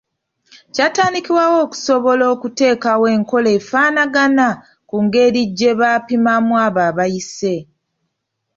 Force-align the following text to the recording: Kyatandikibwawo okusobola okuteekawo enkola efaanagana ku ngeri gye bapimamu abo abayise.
Kyatandikibwawo 0.73 1.55
okusobola 1.65 2.23
okuteekawo 2.33 3.05
enkola 3.15 3.49
efaanagana 3.59 4.47
ku 4.89 4.95
ngeri 5.05 5.41
gye 5.57 5.71
bapimamu 5.79 6.53
abo 6.65 6.79
abayise. 6.89 7.55